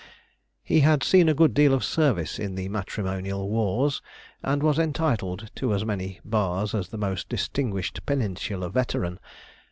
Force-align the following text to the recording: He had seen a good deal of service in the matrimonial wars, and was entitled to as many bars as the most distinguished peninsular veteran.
He 0.63 0.79
had 0.79 1.03
seen 1.03 1.29
a 1.29 1.35
good 1.35 1.53
deal 1.53 1.75
of 1.75 1.83
service 1.85 2.39
in 2.39 2.55
the 2.55 2.69
matrimonial 2.69 3.47
wars, 3.47 4.01
and 4.41 4.63
was 4.63 4.79
entitled 4.79 5.51
to 5.57 5.75
as 5.75 5.85
many 5.85 6.19
bars 6.25 6.73
as 6.73 6.87
the 6.89 6.97
most 6.97 7.29
distinguished 7.29 8.03
peninsular 8.07 8.69
veteran. 8.69 9.19